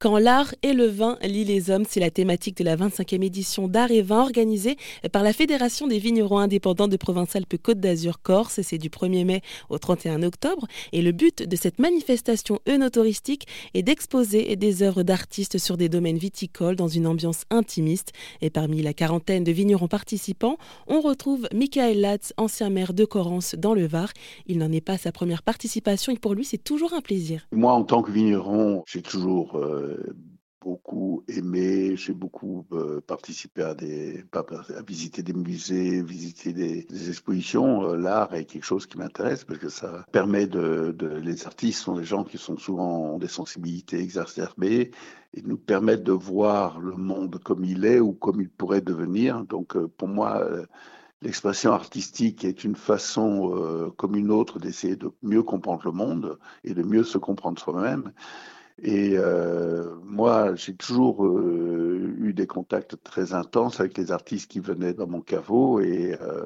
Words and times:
Quand 0.00 0.18
l'art 0.18 0.54
et 0.62 0.74
le 0.74 0.86
vin 0.86 1.18
lient 1.24 1.44
les 1.44 1.70
hommes, 1.70 1.82
c'est 1.84 1.98
la 1.98 2.12
thématique 2.12 2.56
de 2.56 2.62
la 2.62 2.76
25e 2.76 3.20
édition 3.20 3.66
d'Art 3.66 3.90
et 3.90 4.00
Vin 4.00 4.20
organisée 4.20 4.76
par 5.10 5.24
la 5.24 5.32
Fédération 5.32 5.88
des 5.88 5.98
vignerons 5.98 6.38
indépendants 6.38 6.86
de 6.86 6.96
Provence-Alpes-Côte 6.96 7.80
d'Azur 7.80 8.22
Corse. 8.22 8.60
C'est 8.62 8.78
du 8.78 8.90
1er 8.90 9.24
mai 9.24 9.42
au 9.70 9.78
31 9.78 10.22
octobre. 10.22 10.68
Et 10.92 11.02
le 11.02 11.10
but 11.10 11.42
de 11.42 11.56
cette 11.56 11.80
manifestation 11.80 12.60
œnotouristique 12.68 13.48
est 13.74 13.82
d'exposer 13.82 14.54
des 14.54 14.84
œuvres 14.84 15.02
d'artistes 15.02 15.58
sur 15.58 15.76
des 15.76 15.88
domaines 15.88 16.18
viticoles 16.18 16.76
dans 16.76 16.86
une 16.86 17.08
ambiance 17.08 17.42
intimiste. 17.50 18.12
Et 18.40 18.50
parmi 18.50 18.82
la 18.82 18.94
quarantaine 18.94 19.42
de 19.42 19.50
vignerons 19.50 19.88
participants, 19.88 20.58
on 20.86 21.00
retrouve 21.00 21.48
Michael 21.52 22.00
Latz, 22.00 22.32
ancien 22.36 22.70
maire 22.70 22.94
de 22.94 23.04
Corrence 23.04 23.56
dans 23.58 23.74
le 23.74 23.88
Var. 23.88 24.12
Il 24.46 24.58
n'en 24.58 24.70
est 24.70 24.80
pas 24.80 24.96
sa 24.96 25.10
première 25.10 25.42
participation 25.42 26.12
et 26.12 26.18
pour 26.18 26.34
lui, 26.34 26.44
c'est 26.44 26.62
toujours 26.62 26.92
un 26.92 27.00
plaisir. 27.00 27.48
Moi, 27.50 27.72
en 27.72 27.82
tant 27.82 28.02
que 28.02 28.12
vigneron, 28.12 28.84
j'ai 28.86 29.02
toujours 29.02 29.56
euh, 29.56 29.87
beaucoup 30.60 31.22
aimé, 31.28 31.96
j'ai 31.96 32.12
beaucoup 32.12 32.66
euh, 32.72 33.00
participé 33.00 33.62
à 33.62 33.74
des, 33.74 34.24
à 34.32 34.82
visiter 34.82 35.22
des 35.22 35.32
musées, 35.32 36.02
visiter 36.02 36.52
des, 36.52 37.08
expositions. 37.08 37.88
Euh, 37.88 37.96
l'art 37.96 38.34
est 38.34 38.44
quelque 38.44 38.64
chose 38.64 38.86
qui 38.86 38.98
m'intéresse 38.98 39.44
parce 39.44 39.58
que 39.60 39.68
ça 39.68 40.04
permet 40.12 40.46
de, 40.46 40.94
les 41.22 41.46
artistes 41.46 41.82
sont 41.82 41.96
des 41.96 42.04
gens 42.04 42.24
qui 42.24 42.38
sont 42.38 42.56
souvent 42.56 43.18
des 43.18 43.28
sensibilités 43.28 44.00
exacerbées 44.00 44.90
et 45.34 45.42
nous 45.42 45.58
permettent 45.58 46.04
de 46.04 46.12
voir 46.12 46.80
le 46.80 46.96
monde 46.96 47.38
comme 47.44 47.64
il 47.64 47.84
est 47.84 48.00
ou 48.00 48.12
comme 48.12 48.40
il 48.40 48.50
pourrait 48.50 48.80
devenir. 48.80 49.44
Donc, 49.44 49.76
pour 49.96 50.08
moi, 50.08 50.46
L'expression 51.20 51.72
artistique 51.72 52.44
est 52.44 52.62
une 52.62 52.76
façon 52.76 53.92
comme 53.96 54.14
une 54.14 54.30
autre 54.30 54.60
d'essayer 54.60 54.94
de 54.94 55.10
mieux 55.20 55.42
comprendre 55.42 55.82
le 55.84 55.90
monde 55.90 56.38
et 56.62 56.74
de 56.74 56.84
mieux 56.84 57.02
se 57.02 57.18
comprendre 57.18 57.58
soi-même. 57.58 58.12
Et 58.82 59.14
euh, 59.16 59.94
moi, 60.04 60.54
j'ai 60.54 60.74
toujours 60.74 61.24
euh, 61.24 62.14
eu 62.18 62.32
des 62.32 62.46
contacts 62.46 62.96
très 63.02 63.32
intenses 63.32 63.80
avec 63.80 63.98
les 63.98 64.12
artistes 64.12 64.50
qui 64.50 64.60
venaient 64.60 64.94
dans 64.94 65.08
mon 65.08 65.20
caveau 65.20 65.80
et 65.80 66.16
euh, 66.20 66.44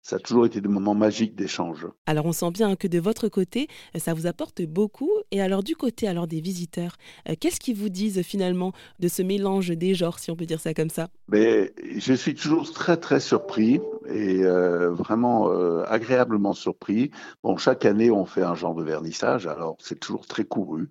ça 0.00 0.16
a 0.16 0.18
toujours 0.18 0.46
été 0.46 0.60
des 0.60 0.68
moments 0.68 0.94
magiques 0.94 1.34
d'échange. 1.34 1.86
Alors 2.06 2.26
on 2.26 2.32
sent 2.32 2.50
bien 2.52 2.76
que 2.76 2.86
de 2.86 2.98
votre 2.98 3.28
côté, 3.28 3.68
ça 3.96 4.12
vous 4.14 4.26
apporte 4.26 4.62
beaucoup. 4.62 5.10
Et 5.30 5.40
alors 5.40 5.62
du 5.62 5.76
côté 5.76 6.08
alors 6.08 6.26
des 6.26 6.42
visiteurs, 6.42 6.96
qu'est-ce 7.40 7.58
qu'ils 7.58 7.76
vous 7.76 7.88
disent 7.88 8.20
finalement 8.20 8.72
de 9.00 9.08
ce 9.08 9.22
mélange 9.22 9.70
des 9.70 9.94
genres, 9.94 10.18
si 10.18 10.30
on 10.30 10.36
peut 10.36 10.44
dire 10.44 10.60
ça 10.60 10.74
comme 10.74 10.90
ça? 10.90 11.08
Mais 11.28 11.72
je 11.96 12.12
suis 12.12 12.34
toujours 12.34 12.70
très 12.70 12.98
très 12.98 13.18
surpris 13.18 13.80
et 14.06 14.42
vraiment 14.42 15.48
agréablement 15.86 16.52
surpris. 16.52 17.10
Bon, 17.42 17.56
chaque 17.56 17.86
année 17.86 18.10
on 18.10 18.26
fait 18.26 18.42
un 18.42 18.54
genre 18.54 18.74
de 18.74 18.84
vernissage, 18.84 19.46
alors 19.46 19.78
c'est 19.80 19.98
toujours 19.98 20.26
très 20.26 20.44
couru. 20.44 20.90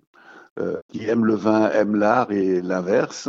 Euh, 0.60 0.80
qui 0.88 1.04
aiment 1.06 1.24
le 1.24 1.34
vin 1.34 1.68
aiment 1.70 1.96
l'art 1.96 2.30
et 2.30 2.62
l'inverse. 2.62 3.28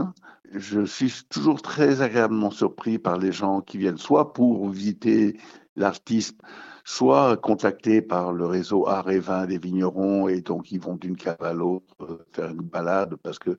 Je 0.53 0.85
suis 0.85 1.11
toujours 1.27 1.59
très 1.59 2.03
agréablement 2.03 2.51
surpris 2.51 2.99
par 2.99 3.17
les 3.17 3.31
gens 3.31 3.61
qui 3.61 3.79
viennent 3.79 3.97
soit 3.97 4.31
pour 4.31 4.69
visiter 4.69 5.39
l'artiste, 5.75 6.39
soit 6.83 7.35
contactés 7.37 8.03
par 8.03 8.31
le 8.31 8.45
réseau 8.45 8.87
Art 8.87 9.09
et 9.09 9.17
Vin 9.17 9.47
des 9.47 9.57
vignerons 9.57 10.27
et 10.27 10.41
donc 10.41 10.71
ils 10.71 10.79
vont 10.79 10.97
d'une 10.97 11.17
cave 11.17 11.41
à 11.41 11.53
l'autre 11.53 11.95
euh, 12.01 12.23
faire 12.31 12.51
une 12.51 12.61
balade 12.61 13.15
parce 13.23 13.39
que 13.39 13.57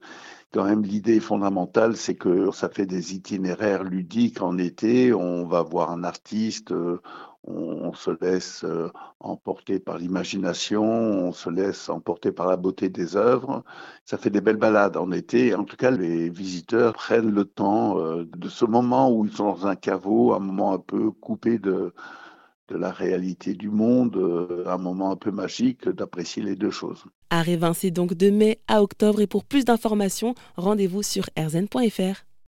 quand 0.53 0.65
même 0.65 0.83
l'idée 0.83 1.19
fondamentale 1.19 1.97
c'est 1.97 2.15
que 2.15 2.53
ça 2.53 2.69
fait 2.69 2.87
des 2.87 3.15
itinéraires 3.15 3.83
ludiques 3.83 4.43
en 4.43 4.59
été, 4.59 5.13
on 5.13 5.45
va 5.45 5.63
voir 5.63 5.91
un 5.91 6.05
artiste, 6.05 6.73
on, 7.47 7.93
se 7.95 8.11
laisse 8.21 8.65
euh, 8.65 8.91
emporter 9.21 9.79
par 9.79 9.99
l'imagination, 9.99 10.85
on 10.85 11.33
se 11.33 11.49
laisse 11.49 11.89
emporter 11.89 12.33
par 12.33 12.47
la 12.47 12.57
beauté 12.57 12.89
des 12.89 13.17
œuvres. 13.17 13.65
Ça 14.05 14.19
fait 14.19 14.31
des 14.31 14.41
belles 14.41 14.57
balades 14.57 14.97
en 14.97 15.13
été. 15.13 15.55
En 15.55 15.65
tout 15.65 15.77
cas, 15.77 15.91
les 15.91 16.29
visiteurs 16.29 16.95
prennent 16.95 17.31
le 17.31 17.45
temps 17.45 17.99
euh, 17.99 18.25
de 18.37 18.49
ce 18.49 18.65
moment 18.65 19.11
où 19.11 19.25
ils 19.25 19.33
sont 19.33 19.53
dans 19.53 19.67
un 19.67 19.77
caveau, 19.77 20.35
un 20.35 20.41
moment 20.41 20.73
un 20.73 20.79
peu 20.79 21.11
coupé 21.11 21.59
de, 21.59 21.93
de 22.69 22.77
la 22.77 22.91
réalité 22.91 23.55
du 23.55 23.71
monde, 23.71 24.17
euh, 24.17 24.65
un 24.67 24.79
moment 24.79 25.11
un 25.11 25.17
peu 25.17 25.31
magique 25.31 25.89
d'apprécier 25.89 26.43
les 26.43 26.57
deux 26.57 26.71
choses. 26.71 27.05
À 27.31 27.43
Révin, 27.43 27.73
c'est 27.73 27.91
donc 27.91 28.15
de 28.15 28.31
mai 28.31 28.59
à 28.69 28.83
octobre 28.83 29.21
et 29.21 29.27
pour 29.27 29.45
plus 29.45 29.65
d'informations, 29.65 30.35
rendez-vous 30.57 31.03
sur 31.03 31.25
rzn.fr. 31.39 32.25